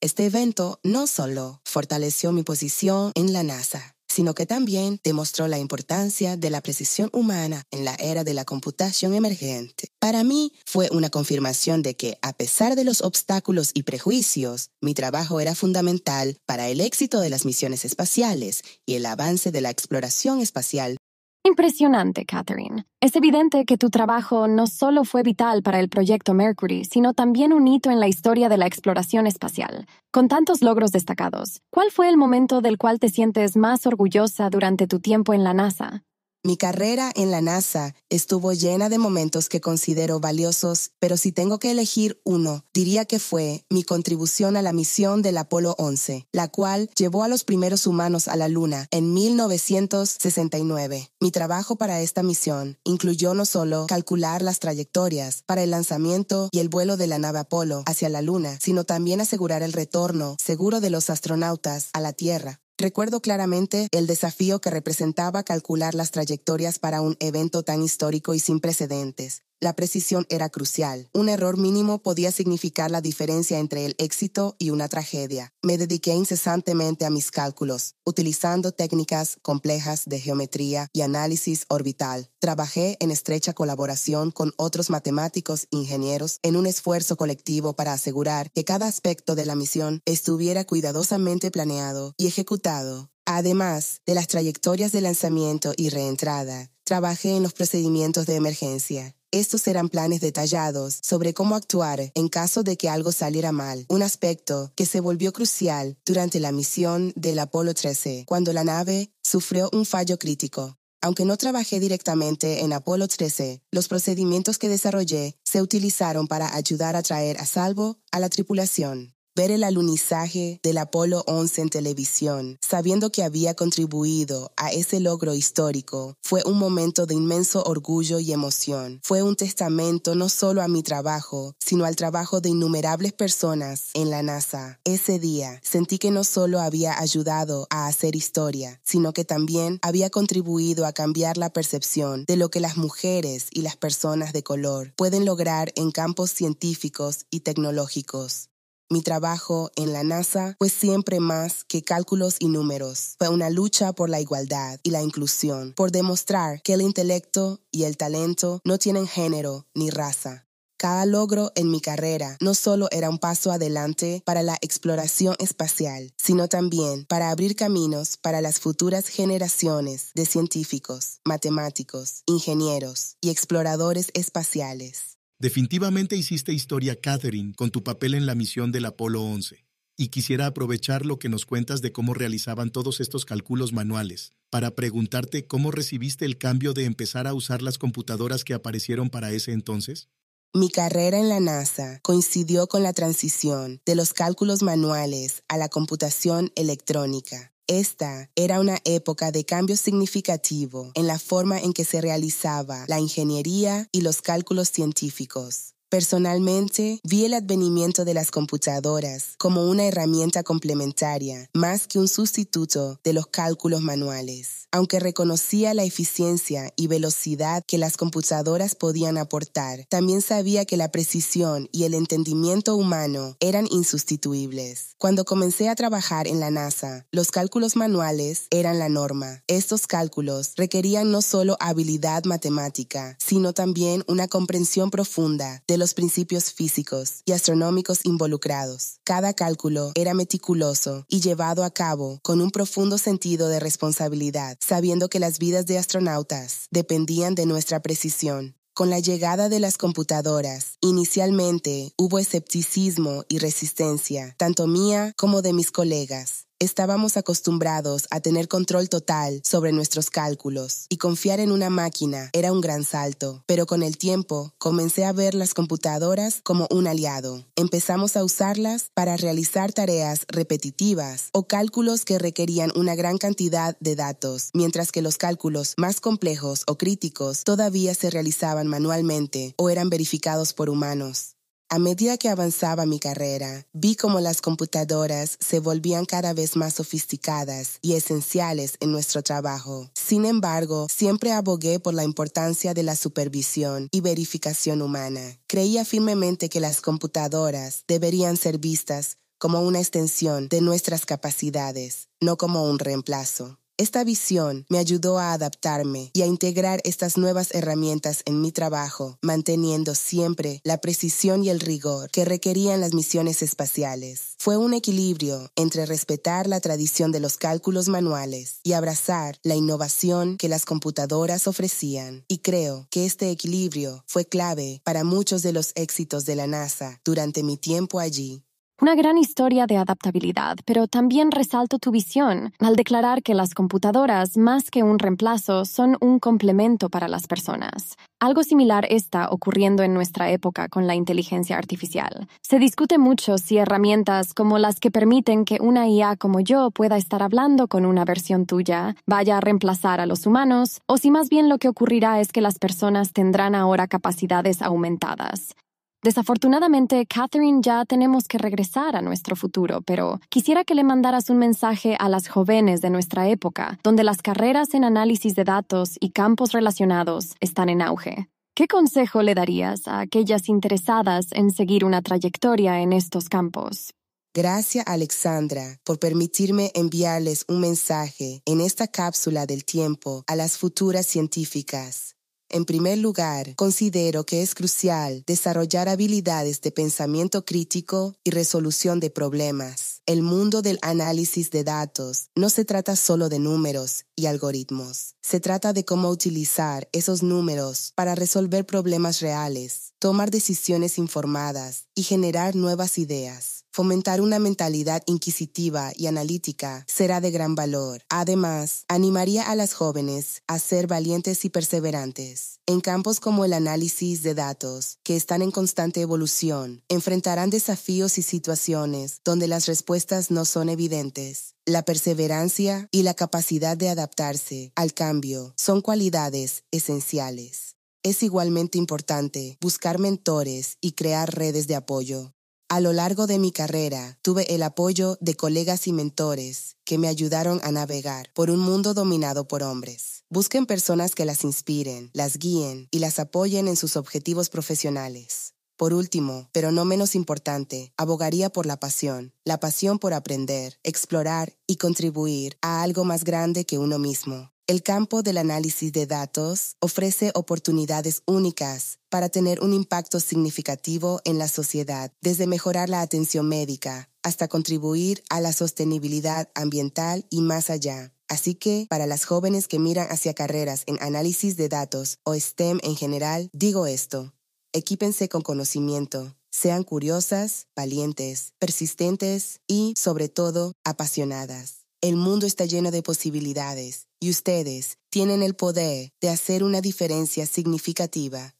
Este 0.01 0.25
evento 0.25 0.79
no 0.83 1.07
solo 1.07 1.61
fortaleció 1.65 2.31
mi 2.31 2.43
posición 2.43 3.11
en 3.15 3.33
la 3.33 3.41
NASA, 3.41 3.95
sino 4.11 4.33
que 4.33 4.45
también 4.45 4.99
demostró 5.03 5.47
la 5.47 5.57
importancia 5.57 6.35
de 6.35 6.49
la 6.49 6.61
precisión 6.61 7.09
humana 7.13 7.63
en 7.71 7.85
la 7.85 7.95
era 7.95 8.23
de 8.23 8.33
la 8.33 8.45
computación 8.45 9.13
emergente. 9.13 9.87
Para 9.99 10.23
mí 10.23 10.53
fue 10.65 10.89
una 10.91 11.09
confirmación 11.09 11.81
de 11.81 11.95
que, 11.95 12.17
a 12.21 12.33
pesar 12.33 12.75
de 12.75 12.83
los 12.83 13.01
obstáculos 13.01 13.71
y 13.73 13.83
prejuicios, 13.83 14.69
mi 14.81 14.93
trabajo 14.93 15.39
era 15.39 15.55
fundamental 15.55 16.37
para 16.45 16.67
el 16.67 16.81
éxito 16.81 17.21
de 17.21 17.29
las 17.29 17.45
misiones 17.45 17.85
espaciales 17.85 18.63
y 18.85 18.95
el 18.95 19.05
avance 19.05 19.51
de 19.51 19.61
la 19.61 19.69
exploración 19.69 20.41
espacial 20.41 20.97
Impresionante, 21.43 22.23
Catherine. 22.25 22.85
Es 23.01 23.15
evidente 23.15 23.65
que 23.65 23.77
tu 23.77 23.89
trabajo 23.89 24.47
no 24.47 24.67
solo 24.67 25.03
fue 25.05 25.23
vital 25.23 25.63
para 25.63 25.79
el 25.79 25.89
proyecto 25.89 26.35
Mercury, 26.35 26.85
sino 26.85 27.13
también 27.13 27.51
un 27.51 27.67
hito 27.67 27.89
en 27.89 27.99
la 27.99 28.07
historia 28.07 28.47
de 28.47 28.57
la 28.57 28.67
exploración 28.67 29.25
espacial. 29.25 29.87
Con 30.11 30.27
tantos 30.27 30.61
logros 30.61 30.91
destacados, 30.91 31.61
¿cuál 31.71 31.89
fue 31.89 32.09
el 32.09 32.17
momento 32.17 32.61
del 32.61 32.77
cual 32.77 32.99
te 32.99 33.09
sientes 33.09 33.57
más 33.57 33.87
orgullosa 33.87 34.51
durante 34.51 34.85
tu 34.85 34.99
tiempo 34.99 35.33
en 35.33 35.43
la 35.43 35.55
NASA? 35.55 36.03
Mi 36.43 36.57
carrera 36.57 37.11
en 37.13 37.29
la 37.29 37.39
NASA 37.39 37.93
estuvo 38.09 38.51
llena 38.51 38.89
de 38.89 38.97
momentos 38.97 39.47
que 39.47 39.61
considero 39.61 40.19
valiosos, 40.19 40.89
pero 40.97 41.15
si 41.15 41.31
tengo 41.31 41.59
que 41.59 41.69
elegir 41.69 42.19
uno, 42.23 42.65
diría 42.73 43.05
que 43.05 43.19
fue 43.19 43.63
mi 43.69 43.83
contribución 43.83 44.57
a 44.57 44.63
la 44.63 44.73
misión 44.73 45.21
del 45.21 45.37
Apolo 45.37 45.75
11, 45.77 46.25
la 46.31 46.47
cual 46.47 46.89
llevó 46.97 47.23
a 47.23 47.27
los 47.27 47.43
primeros 47.43 47.85
humanos 47.85 48.27
a 48.27 48.35
la 48.37 48.47
Luna 48.47 48.87
en 48.89 49.13
1969. 49.13 51.11
Mi 51.19 51.29
trabajo 51.29 51.75
para 51.75 52.01
esta 52.01 52.23
misión 52.23 52.79
incluyó 52.85 53.35
no 53.35 53.45
solo 53.45 53.85
calcular 53.87 54.41
las 54.41 54.57
trayectorias 54.57 55.43
para 55.45 55.61
el 55.61 55.69
lanzamiento 55.69 56.49
y 56.51 56.57
el 56.57 56.69
vuelo 56.69 56.97
de 56.97 57.05
la 57.05 57.19
nave 57.19 57.37
Apolo 57.37 57.83
hacia 57.85 58.09
la 58.09 58.23
Luna, 58.23 58.57
sino 58.59 58.83
también 58.83 59.21
asegurar 59.21 59.61
el 59.61 59.73
retorno 59.73 60.37
seguro 60.43 60.79
de 60.79 60.89
los 60.89 61.11
astronautas 61.11 61.89
a 61.93 61.99
la 61.99 62.13
Tierra. 62.13 62.61
Recuerdo 62.81 63.21
claramente 63.21 63.87
el 63.91 64.07
desafío 64.07 64.59
que 64.59 64.71
representaba 64.71 65.43
calcular 65.43 65.93
las 65.93 66.09
trayectorias 66.09 66.79
para 66.79 67.01
un 67.01 67.15
evento 67.19 67.61
tan 67.61 67.83
histórico 67.83 68.33
y 68.33 68.39
sin 68.39 68.59
precedentes. 68.59 69.43
La 69.63 69.73
precisión 69.73 70.25
era 70.29 70.49
crucial. 70.49 71.07
Un 71.13 71.29
error 71.29 71.55
mínimo 71.55 72.01
podía 72.01 72.31
significar 72.31 72.89
la 72.89 72.99
diferencia 72.99 73.59
entre 73.59 73.85
el 73.85 73.93
éxito 73.99 74.55
y 74.57 74.71
una 74.71 74.89
tragedia. 74.89 75.53
Me 75.61 75.77
dediqué 75.77 76.15
incesantemente 76.15 77.05
a 77.05 77.11
mis 77.11 77.29
cálculos, 77.29 77.93
utilizando 78.03 78.71
técnicas 78.71 79.37
complejas 79.43 80.05
de 80.07 80.19
geometría 80.19 80.89
y 80.93 81.01
análisis 81.01 81.65
orbital. 81.69 82.31
Trabajé 82.39 82.97
en 83.01 83.11
estrecha 83.11 83.53
colaboración 83.53 84.31
con 84.31 84.51
otros 84.57 84.89
matemáticos 84.89 85.67
ingenieros 85.69 86.39
en 86.41 86.55
un 86.55 86.65
esfuerzo 86.65 87.15
colectivo 87.15 87.73
para 87.73 87.93
asegurar 87.93 88.51
que 88.53 88.65
cada 88.65 88.87
aspecto 88.87 89.35
de 89.35 89.45
la 89.45 89.53
misión 89.53 90.01
estuviera 90.05 90.65
cuidadosamente 90.65 91.51
planeado 91.51 92.15
y 92.17 92.25
ejecutado. 92.25 93.11
Además 93.27 94.01
de 94.07 94.15
las 94.15 94.27
trayectorias 94.27 94.91
de 94.91 95.01
lanzamiento 95.01 95.73
y 95.77 95.89
reentrada, 95.89 96.71
trabajé 96.83 97.37
en 97.37 97.43
los 97.43 97.53
procedimientos 97.53 98.25
de 98.25 98.37
emergencia 98.37 99.15
estos 99.31 99.67
eran 99.67 99.89
planes 99.89 100.21
detallados 100.21 100.99
sobre 101.01 101.33
cómo 101.33 101.55
actuar 101.55 102.11
en 102.13 102.27
caso 102.27 102.63
de 102.63 102.77
que 102.77 102.89
algo 102.89 103.11
saliera 103.11 103.51
mal, 103.51 103.85
un 103.89 104.03
aspecto 104.03 104.71
que 104.75 104.85
se 104.85 104.99
volvió 104.99 105.33
crucial 105.33 105.97
durante 106.05 106.39
la 106.39 106.51
misión 106.51 107.13
del 107.15 107.39
Apolo 107.39 107.73
13, 107.73 108.25
cuando 108.27 108.53
la 108.53 108.63
nave 108.63 109.11
sufrió 109.23 109.69
un 109.71 109.85
fallo 109.85 110.19
crítico. 110.19 110.77
Aunque 111.01 111.25
no 111.25 111.35
trabajé 111.37 111.79
directamente 111.79 112.61
en 112.61 112.73
Apolo 112.73 113.07
13, 113.07 113.63
los 113.71 113.87
procedimientos 113.87 114.59
que 114.59 114.69
desarrollé 114.69 115.35
se 115.43 115.61
utilizaron 115.61 116.27
para 116.27 116.53
ayudar 116.53 116.95
a 116.95 117.01
traer 117.01 117.39
a 117.39 117.45
salvo 117.45 117.97
a 118.11 118.19
la 118.19 118.29
tripulación. 118.29 119.15
Ver 119.33 119.49
el 119.49 119.63
alunizaje 119.63 120.59
del 120.61 120.77
Apolo 120.77 121.23
11 121.25 121.61
en 121.61 121.69
televisión, 121.69 122.57
sabiendo 122.61 123.13
que 123.13 123.23
había 123.23 123.53
contribuido 123.53 124.51
a 124.57 124.73
ese 124.73 124.99
logro 124.99 125.33
histórico, 125.33 126.17
fue 126.21 126.43
un 126.45 126.57
momento 126.57 127.05
de 127.05 127.15
inmenso 127.15 127.63
orgullo 127.63 128.19
y 128.19 128.33
emoción. 128.33 128.99
Fue 129.05 129.23
un 129.23 129.37
testamento 129.37 130.15
no 130.15 130.27
solo 130.27 130.61
a 130.61 130.67
mi 130.67 130.83
trabajo, 130.83 131.55
sino 131.65 131.85
al 131.85 131.95
trabajo 131.95 132.41
de 132.41 132.49
innumerables 132.49 133.13
personas 133.13 133.91
en 133.93 134.09
la 134.09 134.21
NASA. 134.21 134.81
Ese 134.83 135.17
día 135.17 135.61
sentí 135.63 135.97
que 135.97 136.11
no 136.11 136.25
solo 136.25 136.59
había 136.59 136.99
ayudado 136.99 137.67
a 137.69 137.87
hacer 137.87 138.17
historia, 138.17 138.81
sino 138.83 139.13
que 139.13 139.23
también 139.23 139.79
había 139.81 140.09
contribuido 140.09 140.85
a 140.85 140.91
cambiar 140.91 141.37
la 141.37 141.53
percepción 141.53 142.25
de 142.27 142.35
lo 142.35 142.51
que 142.51 142.59
las 142.59 142.75
mujeres 142.75 143.47
y 143.49 143.61
las 143.61 143.77
personas 143.77 144.33
de 144.33 144.43
color 144.43 144.93
pueden 144.97 145.23
lograr 145.23 145.71
en 145.77 145.91
campos 145.91 146.31
científicos 146.31 147.27
y 147.29 147.39
tecnológicos. 147.39 148.50
Mi 148.91 149.01
trabajo 149.01 149.71
en 149.77 149.93
la 149.93 150.03
NASA 150.03 150.57
fue 150.59 150.67
siempre 150.67 151.21
más 151.21 151.63
que 151.63 151.81
cálculos 151.81 152.35
y 152.39 152.49
números. 152.49 153.15
Fue 153.19 153.29
una 153.29 153.49
lucha 153.49 153.93
por 153.93 154.09
la 154.09 154.19
igualdad 154.19 154.81
y 154.83 154.91
la 154.91 155.01
inclusión, 155.01 155.71
por 155.77 155.93
demostrar 155.93 156.61
que 156.61 156.73
el 156.73 156.81
intelecto 156.81 157.61
y 157.71 157.85
el 157.85 157.95
talento 157.95 158.59
no 158.65 158.77
tienen 158.79 159.07
género 159.07 159.65
ni 159.73 159.91
raza. 159.91 160.45
Cada 160.75 161.05
logro 161.05 161.53
en 161.55 161.71
mi 161.71 161.79
carrera 161.79 162.35
no 162.41 162.53
solo 162.53 162.89
era 162.91 163.09
un 163.09 163.17
paso 163.17 163.53
adelante 163.53 164.21
para 164.25 164.43
la 164.43 164.57
exploración 164.59 165.37
espacial, 165.39 166.11
sino 166.17 166.49
también 166.49 167.05
para 167.05 167.29
abrir 167.29 167.55
caminos 167.55 168.17
para 168.17 168.41
las 168.41 168.59
futuras 168.59 169.07
generaciones 169.07 170.11
de 170.15 170.25
científicos, 170.25 171.21
matemáticos, 171.23 172.23
ingenieros 172.25 173.15
y 173.21 173.29
exploradores 173.29 174.11
espaciales. 174.15 175.20
Definitivamente 175.41 176.15
hiciste 176.15 176.53
historia, 176.53 176.95
Catherine, 177.01 177.53
con 177.55 177.71
tu 177.71 177.83
papel 177.83 178.13
en 178.13 178.27
la 178.27 178.35
misión 178.35 178.71
del 178.71 178.85
Apolo 178.85 179.23
11. 179.23 179.65
Y 179.97 180.09
quisiera 180.09 180.45
aprovechar 180.45 181.03
lo 181.03 181.17
que 181.17 181.29
nos 181.29 181.47
cuentas 181.47 181.81
de 181.81 181.91
cómo 181.91 182.13
realizaban 182.13 182.69
todos 182.69 182.99
estos 182.99 183.25
cálculos 183.25 183.73
manuales, 183.73 184.33
para 184.51 184.75
preguntarte 184.75 185.47
cómo 185.47 185.71
recibiste 185.71 186.25
el 186.25 186.37
cambio 186.37 186.73
de 186.73 186.85
empezar 186.85 187.25
a 187.25 187.33
usar 187.33 187.63
las 187.63 187.79
computadoras 187.79 188.43
que 188.43 188.53
aparecieron 188.53 189.09
para 189.09 189.31
ese 189.31 189.51
entonces. 189.51 190.09
Mi 190.53 190.69
carrera 190.69 191.17
en 191.17 191.29
la 191.29 191.39
NASA 191.39 192.01
coincidió 192.03 192.67
con 192.67 192.83
la 192.83 192.93
transición 192.93 193.81
de 193.83 193.95
los 193.95 194.13
cálculos 194.13 194.61
manuales 194.61 195.41
a 195.47 195.57
la 195.57 195.69
computación 195.69 196.51
electrónica. 196.55 197.50
Esta 197.71 198.29
era 198.35 198.59
una 198.59 198.79
época 198.83 199.31
de 199.31 199.45
cambio 199.45 199.77
significativo 199.77 200.91
en 200.93 201.07
la 201.07 201.17
forma 201.17 201.57
en 201.57 201.71
que 201.71 201.85
se 201.85 202.01
realizaba 202.01 202.83
la 202.89 202.99
ingeniería 202.99 203.87
y 203.93 204.01
los 204.01 204.21
cálculos 204.21 204.67
científicos. 204.67 205.73
Personalmente, 205.91 207.01
vi 207.03 207.25
el 207.25 207.33
advenimiento 207.33 208.05
de 208.05 208.13
las 208.13 208.31
computadoras 208.31 209.35
como 209.37 209.69
una 209.69 209.83
herramienta 209.83 210.41
complementaria, 210.41 211.49
más 211.53 211.85
que 211.85 211.99
un 211.99 212.07
sustituto 212.07 212.97
de 213.03 213.11
los 213.11 213.27
cálculos 213.27 213.81
manuales. 213.81 214.69
Aunque 214.71 215.01
reconocía 215.01 215.73
la 215.73 215.83
eficiencia 215.83 216.71
y 216.77 216.87
velocidad 216.87 217.65
que 217.67 217.77
las 217.77 217.97
computadoras 217.97 218.73
podían 218.73 219.17
aportar, 219.17 219.85
también 219.89 220.21
sabía 220.21 220.63
que 220.63 220.77
la 220.77 220.91
precisión 220.91 221.67
y 221.73 221.83
el 221.83 221.93
entendimiento 221.93 222.77
humano 222.77 223.35
eran 223.41 223.67
insustituibles. 223.69 224.95
Cuando 224.97 225.25
comencé 225.25 225.67
a 225.67 225.75
trabajar 225.75 226.25
en 226.25 226.39
la 226.39 226.51
NASA, 226.51 227.05
los 227.11 227.31
cálculos 227.31 227.75
manuales 227.75 228.47
eran 228.49 228.79
la 228.79 228.87
norma. 228.87 229.43
Estos 229.47 229.87
cálculos 229.87 230.53
requerían 230.55 231.11
no 231.11 231.21
solo 231.21 231.57
habilidad 231.59 232.23
matemática, 232.23 233.17
sino 233.19 233.51
también 233.51 234.05
una 234.07 234.29
comprensión 234.29 234.89
profunda 234.89 235.63
de 235.67 235.80
los 235.81 235.95
principios 235.95 236.53
físicos 236.53 237.23
y 237.25 237.31
astronómicos 237.31 238.01
involucrados. 238.05 238.99
Cada 239.03 239.33
cálculo 239.33 239.91
era 239.95 240.13
meticuloso 240.13 241.05
y 241.09 241.21
llevado 241.21 241.63
a 241.63 241.71
cabo 241.71 242.19
con 242.21 242.39
un 242.39 242.51
profundo 242.51 242.99
sentido 242.99 243.49
de 243.49 243.59
responsabilidad, 243.59 244.57
sabiendo 244.61 245.09
que 245.09 245.19
las 245.19 245.39
vidas 245.39 245.65
de 245.65 245.79
astronautas 245.79 246.67
dependían 246.69 247.33
de 247.33 247.47
nuestra 247.47 247.81
precisión. 247.81 248.55
Con 248.75 248.91
la 248.91 248.99
llegada 248.99 249.49
de 249.49 249.59
las 249.59 249.77
computadoras, 249.77 250.77
inicialmente 250.81 251.91
hubo 251.97 252.19
escepticismo 252.19 253.25
y 253.27 253.39
resistencia, 253.39 254.35
tanto 254.37 254.67
mía 254.67 255.13
como 255.17 255.41
de 255.41 255.53
mis 255.53 255.71
colegas. 255.71 256.45
Estábamos 256.61 257.17
acostumbrados 257.17 258.05
a 258.11 258.19
tener 258.19 258.47
control 258.47 258.87
total 258.87 259.41
sobre 259.43 259.71
nuestros 259.71 260.11
cálculos 260.11 260.85
y 260.89 260.97
confiar 260.97 261.39
en 261.39 261.51
una 261.51 261.71
máquina 261.71 262.29
era 262.33 262.51
un 262.51 262.61
gran 262.61 262.83
salto, 262.83 263.43
pero 263.47 263.65
con 263.65 263.81
el 263.81 263.97
tiempo 263.97 264.53
comencé 264.59 265.03
a 265.05 265.11
ver 265.11 265.33
las 265.33 265.55
computadoras 265.55 266.41
como 266.43 266.67
un 266.69 266.85
aliado. 266.85 267.43
Empezamos 267.55 268.15
a 268.15 268.23
usarlas 268.23 268.91
para 268.93 269.17
realizar 269.17 269.73
tareas 269.73 270.25
repetitivas 270.27 271.29
o 271.33 271.47
cálculos 271.47 272.05
que 272.05 272.19
requerían 272.19 272.71
una 272.75 272.93
gran 272.93 273.17
cantidad 273.17 273.75
de 273.79 273.95
datos, 273.95 274.51
mientras 274.53 274.91
que 274.91 275.01
los 275.01 275.17
cálculos 275.17 275.73
más 275.77 275.99
complejos 275.99 276.61
o 276.67 276.77
críticos 276.77 277.43
todavía 277.43 277.95
se 277.95 278.11
realizaban 278.11 278.67
manualmente 278.67 279.55
o 279.57 279.71
eran 279.71 279.89
verificados 279.89 280.53
por 280.53 280.69
humanos. 280.69 281.37
A 281.73 281.79
medida 281.79 282.17
que 282.17 282.27
avanzaba 282.27 282.85
mi 282.85 282.99
carrera, 282.99 283.65
vi 283.71 283.95
cómo 283.95 284.19
las 284.19 284.41
computadoras 284.41 285.37
se 285.39 285.61
volvían 285.61 286.03
cada 286.03 286.33
vez 286.33 286.57
más 286.57 286.73
sofisticadas 286.73 287.79
y 287.81 287.93
esenciales 287.93 288.75
en 288.81 288.91
nuestro 288.91 289.23
trabajo. 289.23 289.89
Sin 289.95 290.25
embargo, 290.25 290.87
siempre 290.93 291.31
abogué 291.31 291.79
por 291.79 291.93
la 291.93 292.03
importancia 292.03 292.73
de 292.73 292.83
la 292.83 292.97
supervisión 292.97 293.87
y 293.93 294.01
verificación 294.01 294.81
humana. 294.81 295.39
Creía 295.47 295.85
firmemente 295.85 296.49
que 296.49 296.59
las 296.59 296.81
computadoras 296.81 297.85
deberían 297.87 298.35
ser 298.35 298.57
vistas 298.57 299.15
como 299.39 299.61
una 299.61 299.79
extensión 299.79 300.49
de 300.49 300.59
nuestras 300.59 301.05
capacidades, 301.05 302.09
no 302.19 302.35
como 302.35 302.65
un 302.65 302.79
reemplazo. 302.79 303.60
Esta 303.77 304.03
visión 304.03 304.65
me 304.69 304.77
ayudó 304.77 305.17
a 305.17 305.33
adaptarme 305.33 306.11
y 306.13 306.21
a 306.21 306.27
integrar 306.27 306.81
estas 306.83 307.17
nuevas 307.17 307.49
herramientas 307.53 308.21
en 308.25 308.39
mi 308.41 308.51
trabajo, 308.51 309.17
manteniendo 309.21 309.95
siempre 309.95 310.61
la 310.63 310.77
precisión 310.77 311.43
y 311.43 311.49
el 311.49 311.59
rigor 311.59 312.11
que 312.11 312.25
requerían 312.25 312.79
las 312.81 312.93
misiones 312.93 313.41
espaciales. 313.41 314.35
Fue 314.37 314.57
un 314.57 314.73
equilibrio 314.73 315.49
entre 315.55 315.85
respetar 315.85 316.47
la 316.47 316.59
tradición 316.59 317.11
de 317.11 317.19
los 317.19 317.37
cálculos 317.37 317.87
manuales 317.87 318.59
y 318.63 318.73
abrazar 318.73 319.39
la 319.43 319.55
innovación 319.55 320.37
que 320.37 320.49
las 320.49 320.65
computadoras 320.65 321.47
ofrecían. 321.47 322.23
Y 322.27 322.39
creo 322.39 322.87
que 322.91 323.05
este 323.05 323.31
equilibrio 323.31 324.03
fue 324.07 324.25
clave 324.25 324.81
para 324.83 325.03
muchos 325.03 325.41
de 325.41 325.53
los 325.53 325.71
éxitos 325.75 326.25
de 326.25 326.35
la 326.35 326.47
NASA 326.47 327.01
durante 327.03 327.41
mi 327.41 327.57
tiempo 327.57 327.99
allí. 327.99 328.43
Una 328.81 328.95
gran 328.95 329.19
historia 329.19 329.67
de 329.67 329.77
adaptabilidad, 329.77 330.57
pero 330.65 330.87
también 330.87 331.29
resalto 331.29 331.77
tu 331.77 331.91
visión 331.91 332.51
al 332.57 332.75
declarar 332.75 333.21
que 333.21 333.35
las 333.35 333.53
computadoras, 333.53 334.37
más 334.37 334.71
que 334.71 334.81
un 334.81 334.97
reemplazo, 334.97 335.65
son 335.65 335.97
un 336.01 336.17
complemento 336.17 336.89
para 336.89 337.07
las 337.07 337.27
personas. 337.27 337.95
Algo 338.19 338.41
similar 338.41 338.87
está 338.89 339.29
ocurriendo 339.29 339.83
en 339.83 339.93
nuestra 339.93 340.31
época 340.31 340.67
con 340.67 340.87
la 340.87 340.95
inteligencia 340.95 341.59
artificial. 341.59 342.27
Se 342.41 342.57
discute 342.57 342.97
mucho 342.97 343.37
si 343.37 343.59
herramientas 343.59 344.33
como 344.33 344.57
las 344.57 344.79
que 344.79 344.89
permiten 344.89 345.45
que 345.45 345.59
una 345.61 345.87
IA 345.87 346.15
como 346.15 346.39
yo 346.39 346.71
pueda 346.71 346.97
estar 346.97 347.21
hablando 347.21 347.67
con 347.67 347.85
una 347.85 348.03
versión 348.03 348.47
tuya 348.47 348.95
vaya 349.05 349.37
a 349.37 349.41
reemplazar 349.41 350.01
a 350.01 350.07
los 350.07 350.25
humanos, 350.25 350.81
o 350.87 350.97
si 350.97 351.11
más 351.11 351.29
bien 351.29 351.49
lo 351.49 351.59
que 351.59 351.69
ocurrirá 351.69 352.19
es 352.19 352.31
que 352.31 352.41
las 352.41 352.57
personas 352.57 353.13
tendrán 353.13 353.53
ahora 353.53 353.85
capacidades 353.85 354.63
aumentadas. 354.63 355.55
Desafortunadamente, 356.03 357.05
Catherine, 357.05 357.59
ya 357.61 357.85
tenemos 357.85 358.27
que 358.27 358.39
regresar 358.39 358.95
a 358.95 359.03
nuestro 359.03 359.35
futuro, 359.35 359.81
pero 359.81 360.19
quisiera 360.29 360.63
que 360.63 360.73
le 360.73 360.83
mandaras 360.83 361.29
un 361.29 361.37
mensaje 361.37 361.95
a 361.99 362.09
las 362.09 362.27
jóvenes 362.27 362.81
de 362.81 362.89
nuestra 362.89 363.29
época, 363.29 363.79
donde 363.83 364.03
las 364.03 364.23
carreras 364.23 364.73
en 364.73 364.83
análisis 364.83 365.35
de 365.35 365.43
datos 365.43 365.97
y 365.99 366.09
campos 366.09 366.53
relacionados 366.53 367.35
están 367.39 367.69
en 367.69 367.83
auge. 367.83 368.29
¿Qué 368.55 368.67
consejo 368.67 369.21
le 369.21 369.35
darías 369.35 369.87
a 369.87 369.99
aquellas 369.99 370.49
interesadas 370.49 371.27
en 371.33 371.51
seguir 371.51 371.85
una 371.85 372.01
trayectoria 372.01 372.81
en 372.81 372.93
estos 372.93 373.29
campos? 373.29 373.93
Gracias, 374.33 374.85
Alexandra, 374.87 375.77
por 375.83 375.99
permitirme 375.99 376.71
enviarles 376.73 377.45
un 377.47 377.59
mensaje 377.59 378.41
en 378.45 378.61
esta 378.61 378.87
cápsula 378.87 379.45
del 379.45 379.65
tiempo 379.65 380.23
a 380.25 380.35
las 380.35 380.57
futuras 380.57 381.05
científicas. 381.05 382.10
En 382.53 382.65
primer 382.65 382.97
lugar, 382.97 383.55
considero 383.55 384.25
que 384.25 384.41
es 384.41 384.55
crucial 384.55 385.23
desarrollar 385.25 385.87
habilidades 385.87 386.59
de 386.59 386.71
pensamiento 386.71 387.45
crítico 387.45 388.13
y 388.25 388.31
resolución 388.31 388.99
de 388.99 389.09
problemas. 389.09 390.01
El 390.05 390.21
mundo 390.21 390.61
del 390.61 390.77
análisis 390.81 391.49
de 391.49 391.63
datos 391.63 392.27
no 392.35 392.49
se 392.49 392.65
trata 392.65 392.97
solo 392.97 393.29
de 393.29 393.39
números 393.39 394.03
y 394.17 394.25
algoritmos. 394.25 395.15
Se 395.21 395.39
trata 395.39 395.71
de 395.71 395.85
cómo 395.85 396.09
utilizar 396.09 396.89
esos 396.91 397.23
números 397.23 397.93
para 397.95 398.15
resolver 398.15 398.65
problemas 398.65 399.21
reales, 399.21 399.93
tomar 399.97 400.29
decisiones 400.29 400.97
informadas 400.97 401.85
y 401.95 402.03
generar 402.03 402.57
nuevas 402.57 402.97
ideas. 402.97 403.60
Fomentar 403.73 404.19
una 404.19 404.37
mentalidad 404.37 405.01
inquisitiva 405.05 405.93
y 405.95 406.07
analítica 406.07 406.83
será 406.89 407.21
de 407.21 407.31
gran 407.31 407.55
valor. 407.55 408.03
Además, 408.09 408.83
animaría 408.89 409.49
a 409.49 409.55
las 409.55 409.73
jóvenes 409.73 410.43
a 410.47 410.59
ser 410.59 410.87
valientes 410.87 411.45
y 411.45 411.49
perseverantes. 411.49 412.59
En 412.65 412.81
campos 412.81 413.21
como 413.21 413.45
el 413.45 413.53
análisis 413.53 414.23
de 414.23 414.35
datos, 414.35 414.97
que 415.03 415.15
están 415.15 415.41
en 415.41 415.51
constante 415.51 416.01
evolución, 416.01 416.83
enfrentarán 416.89 417.49
desafíos 417.49 418.17
y 418.17 418.23
situaciones 418.23 419.21
donde 419.23 419.47
las 419.47 419.67
respuestas 419.67 420.31
no 420.31 420.43
son 420.43 420.67
evidentes. 420.67 421.55
La 421.65 421.83
perseverancia 421.83 422.89
y 422.91 423.03
la 423.03 423.13
capacidad 423.13 423.77
de 423.77 423.87
adaptarse 423.87 424.73
al 424.75 424.93
cambio 424.93 425.53
son 425.55 425.79
cualidades 425.79 426.65
esenciales. 426.71 427.77
Es 428.03 428.21
igualmente 428.21 428.77
importante 428.77 429.57
buscar 429.61 429.97
mentores 429.97 430.77
y 430.81 430.91
crear 430.91 431.33
redes 431.33 431.67
de 431.67 431.75
apoyo. 431.75 432.33
A 432.71 432.79
lo 432.79 432.93
largo 432.93 433.27
de 433.27 433.37
mi 433.37 433.51
carrera, 433.51 434.17
tuve 434.21 434.55
el 434.55 434.63
apoyo 434.63 435.17
de 435.19 435.35
colegas 435.35 435.87
y 435.87 435.91
mentores 435.91 436.77
que 436.85 436.97
me 436.97 437.09
ayudaron 437.09 437.59
a 437.65 437.71
navegar 437.73 438.31
por 438.33 438.49
un 438.49 438.61
mundo 438.61 438.93
dominado 438.93 439.45
por 439.45 439.61
hombres. 439.61 440.23
Busquen 440.29 440.65
personas 440.65 441.13
que 441.13 441.25
las 441.25 441.43
inspiren, 441.43 442.11
las 442.13 442.37
guíen 442.37 442.87
y 442.89 442.99
las 442.99 443.19
apoyen 443.19 443.67
en 443.67 443.75
sus 443.75 443.97
objetivos 443.97 444.47
profesionales. 444.47 445.53
Por 445.75 445.93
último, 445.93 446.47
pero 446.53 446.71
no 446.71 446.85
menos 446.85 447.13
importante, 447.13 447.91
abogaría 447.97 448.49
por 448.49 448.65
la 448.65 448.79
pasión, 448.79 449.33
la 449.43 449.59
pasión 449.59 449.99
por 449.99 450.13
aprender, 450.13 450.79
explorar 450.83 451.57
y 451.67 451.75
contribuir 451.75 452.57
a 452.61 452.83
algo 452.83 453.03
más 453.03 453.25
grande 453.25 453.65
que 453.65 453.79
uno 453.79 453.99
mismo. 453.99 454.53
El 454.71 454.83
campo 454.83 455.21
del 455.21 455.37
análisis 455.37 455.91
de 455.91 456.05
datos 456.05 456.77
ofrece 456.79 457.31
oportunidades 457.33 458.23
únicas 458.25 458.99
para 459.09 459.27
tener 459.27 459.59
un 459.59 459.73
impacto 459.73 460.21
significativo 460.21 461.19
en 461.25 461.37
la 461.37 461.49
sociedad, 461.49 462.13
desde 462.21 462.47
mejorar 462.47 462.87
la 462.87 463.01
atención 463.01 463.49
médica 463.49 464.07
hasta 464.23 464.47
contribuir 464.47 465.25
a 465.29 465.41
la 465.41 465.51
sostenibilidad 465.51 466.49
ambiental 466.55 467.25
y 467.29 467.41
más 467.41 467.69
allá. 467.69 468.13
Así 468.29 468.55
que, 468.55 468.85
para 468.89 469.07
las 469.07 469.25
jóvenes 469.25 469.67
que 469.67 469.77
miran 469.77 470.07
hacia 470.09 470.33
carreras 470.33 470.83
en 470.85 471.03
análisis 471.03 471.57
de 471.57 471.67
datos 471.67 472.19
o 472.23 472.33
STEM 472.33 472.79
en 472.81 472.95
general, 472.95 473.49
digo 473.51 473.87
esto. 473.87 474.33
Equípense 474.71 475.27
con 475.27 475.41
conocimiento, 475.41 476.37
sean 476.49 476.85
curiosas, 476.85 477.67
valientes, 477.75 478.53
persistentes 478.57 479.59
y, 479.67 479.93
sobre 479.97 480.29
todo, 480.29 480.71
apasionadas. 480.85 481.81
El 481.99 482.15
mundo 482.15 482.45
está 482.45 482.63
lleno 482.63 482.89
de 482.89 483.03
posibilidades 483.03 484.07
y 484.21 484.29
ustedes 484.29 484.97
tienen 485.09 485.41
el 485.41 485.55
poder 485.55 486.11
de 486.21 486.29
hacer 486.29 486.63
una 486.63 486.79
diferencia 486.79 487.45
significativa. 487.45 488.53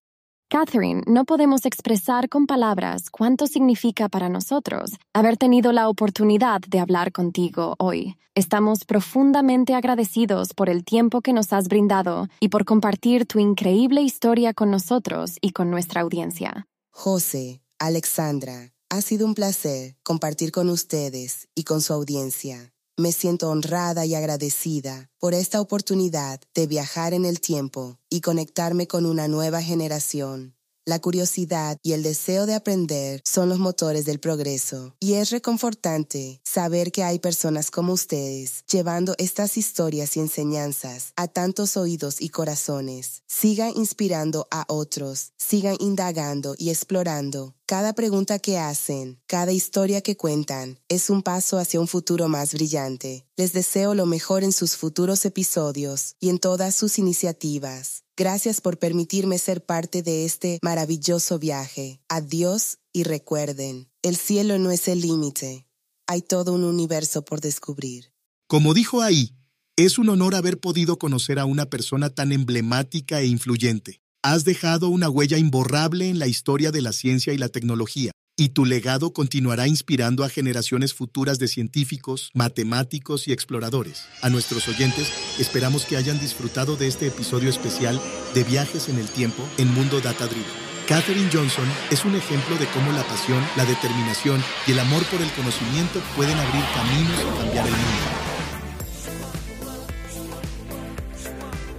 Catherine, 0.50 1.04
no 1.08 1.24
podemos 1.24 1.66
expresar 1.66 2.28
con 2.28 2.46
palabras 2.46 3.10
cuánto 3.10 3.48
significa 3.48 4.10
para 4.10 4.28
nosotros 4.28 4.92
haber 5.14 5.38
tenido 5.38 5.72
la 5.72 5.88
oportunidad 5.88 6.60
de 6.68 6.80
hablar 6.80 7.14
contigo 7.14 7.76
hoy. 7.80 8.18
Estamos 8.36 8.84
profundamente 8.84 9.76
agradecidos 9.76 10.54
por 10.54 10.70
el 10.70 10.84
tiempo 10.84 11.22
que 11.22 11.32
nos 11.32 11.54
has 11.54 11.70
brindado 11.70 12.28
y 12.42 12.50
por 12.50 12.66
compartir 12.66 13.26
tu 13.26 13.40
increíble 13.40 14.02
historia 14.02 14.54
con 14.54 14.72
nosotros 14.72 15.38
y 15.40 15.52
con 15.52 15.70
nuestra 15.70 16.02
audiencia. 16.02 16.68
José, 16.92 17.62
Alexandra, 17.80 18.74
ha 18.90 19.02
sido 19.02 19.26
un 19.26 19.36
placer 19.36 19.96
compartir 20.04 20.52
con 20.52 20.70
ustedes 20.70 21.48
y 21.56 21.64
con 21.64 21.82
su 21.82 21.94
audiencia. 21.94 22.74
Me 23.02 23.12
siento 23.12 23.50
honrada 23.50 24.06
y 24.06 24.14
agradecida 24.14 25.10
por 25.18 25.34
esta 25.34 25.60
oportunidad 25.60 26.40
de 26.54 26.68
viajar 26.68 27.16
en 27.16 27.26
el 27.26 27.42
tiempo 27.42 27.98
y 28.12 28.22
conectarme 28.22 28.86
con 28.86 29.08
una 29.08 29.28
nueva 29.28 29.64
generación. 29.64 30.56
La 30.84 31.00
curiosidad 31.00 31.78
y 31.84 31.94
el 31.94 32.02
deseo 32.02 32.48
de 32.48 32.56
aprender 32.56 33.22
son 33.24 33.50
los 33.50 33.60
motores 33.60 34.06
del 34.06 34.20
progreso 34.20 34.96
y 35.00 35.14
es 35.14 35.30
reconfortante 35.30 36.42
saber 36.44 36.92
que 36.92 37.04
hay 37.04 37.20
personas 37.20 37.70
como 37.70 37.94
ustedes 37.94 38.64
llevando 38.66 39.14
estas 39.20 39.58
historias 39.58 40.18
y 40.18 40.22
enseñanzas 40.22 41.14
a 41.16 41.28
tantos 41.28 41.78
oídos 41.78 42.20
y 42.20 42.30
corazones. 42.30 43.22
Sigan 43.28 43.74
inspirando 43.76 44.48
a 44.50 44.66
otros, 44.68 45.34
sigan 45.38 45.76
indagando 45.80 46.56
y 46.58 46.72
explorando 46.72 47.54
cada 47.72 47.94
pregunta 47.94 48.38
que 48.38 48.58
hacen, 48.58 49.22
cada 49.28 49.54
historia 49.54 50.02
que 50.02 50.18
cuentan, 50.18 50.78
es 50.90 51.10
un 51.10 51.24
paso 51.24 51.58
hacia 51.58 51.80
un 51.80 51.88
futuro 51.88 52.28
más 52.28 52.54
brillante. 52.54 53.26
Les 53.38 53.54
deseo 53.54 53.96
lo 53.96 54.06
mejor 54.06 54.44
en 54.44 54.52
sus 54.52 54.76
futuros 54.76 55.24
episodios 55.24 56.18
y 56.20 56.28
en 56.28 56.40
todas 56.40 56.76
sus 56.76 57.00
iniciativas. 57.00 58.04
Gracias 58.22 58.62
por 58.62 58.78
permitirme 58.78 59.40
ser 59.40 59.66
parte 59.66 60.04
de 60.04 60.26
este 60.26 60.60
maravilloso 60.62 61.40
viaje. 61.40 62.02
Adiós 62.08 62.78
y 62.94 63.02
recuerden, 63.02 63.90
el 64.04 64.16
cielo 64.16 64.60
no 64.60 64.70
es 64.70 64.88
el 64.88 65.02
límite. 65.02 65.66
Hay 66.06 66.22
todo 66.22 66.54
un 66.54 66.64
universo 66.64 67.26
por 67.26 67.42
descubrir. 67.42 68.14
Como 68.46 68.76
dijo 68.76 69.02
ahí, 69.02 69.36
es 69.76 69.98
un 69.98 70.08
honor 70.08 70.36
haber 70.36 70.60
podido 70.60 71.00
conocer 71.00 71.40
a 71.40 71.46
una 71.46 71.66
persona 71.72 72.12
tan 72.12 72.32
emblemática 72.32 73.22
e 73.22 73.26
influyente. 73.26 74.04
Has 74.22 74.44
dejado 74.44 74.90
una 74.90 75.10
huella 75.10 75.40
imborrable 75.40 76.08
en 76.08 76.20
la 76.20 76.28
historia 76.28 76.72
de 76.72 76.84
la 76.84 76.94
ciencia 76.94 77.34
y 77.34 77.40
la 77.40 77.50
tecnología, 77.50 78.12
y 78.38 78.50
tu 78.50 78.66
legado 78.66 79.14
continuará 79.14 79.68
inspirando 79.68 80.24
a 80.24 80.30
generaciones 80.30 80.94
futuras 80.94 81.40
de 81.40 81.48
científicos, 81.48 82.32
matemáticos 82.34 83.28
y 83.28 83.34
exploradores. 83.34 84.06
A 84.22 84.30
nuestros 84.30 84.68
oyentes, 84.68 85.12
esperamos 85.40 85.86
que 85.86 85.98
hayan 85.98 86.20
disfrutado 86.20 86.76
de 86.76 86.88
este 86.88 87.08
episodio 87.08 87.50
especial 87.50 88.02
de 88.34 88.44
Viajes 88.44 88.90
en 88.90 88.98
el 88.98 89.08
Tiempo 89.10 89.48
en 89.58 89.74
Mundo 89.74 90.02
Data 90.02 90.26
Driven. 90.26 90.72
Katherine 90.88 91.30
Johnson 91.32 91.66
es 91.90 92.04
un 92.04 92.16
ejemplo 92.16 92.58
de 92.58 92.66
cómo 92.68 92.92
la 92.92 93.04
pasión, 93.04 93.42
la 93.56 93.66
determinación 93.66 94.44
y 94.68 94.72
el 94.72 94.80
amor 94.80 95.04
por 95.06 95.22
el 95.22 95.32
conocimiento 95.32 96.02
pueden 96.16 96.38
abrir 96.38 96.64
caminos 96.74 97.20
y 97.22 97.38
cambiar 97.40 97.66
el 97.68 97.72
mundo. 97.74 98.32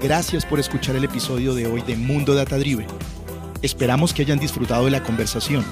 Gracias 0.00 0.46
por 0.46 0.58
escuchar 0.58 0.96
el 0.96 1.04
episodio 1.04 1.54
de 1.54 1.66
hoy 1.66 1.82
de 1.82 1.94
Mundo 1.96 2.34
Data 2.34 2.58
Driven. 2.58 2.88
Esperamos 3.62 4.12
que 4.12 4.22
hayan 4.22 4.38
disfrutado 4.38 4.86
de 4.86 4.90
la 4.90 5.02
conversación. 5.02 5.64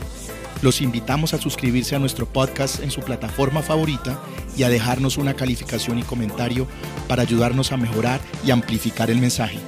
Los 0.62 0.80
invitamos 0.82 1.32
a 1.34 1.38
suscribirse 1.38 1.96
a 1.96 1.98
nuestro 1.98 2.26
podcast 2.26 2.80
en 2.82 2.90
su 2.90 3.00
plataforma 3.00 3.62
favorita 3.62 4.20
y 4.56 4.62
a 4.62 4.68
dejarnos 4.68 5.16
una 5.16 5.34
calificación 5.34 5.98
y 5.98 6.02
comentario 6.02 6.66
para 7.08 7.22
ayudarnos 7.22 7.72
a 7.72 7.76
mejorar 7.76 8.20
y 8.44 8.50
amplificar 8.50 9.10
el 9.10 9.18
mensaje. 9.18 9.58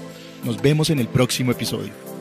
Nos 0.44 0.60
vemos 0.60 0.90
en 0.90 0.98
el 0.98 1.08
próximo 1.08 1.52
episodio. 1.52 2.11